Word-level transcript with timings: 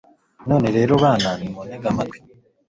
none 0.49 0.67
rero, 0.77 0.93
bana, 1.03 1.29
nimuntege 1.39 1.87
amatwi 1.91 2.17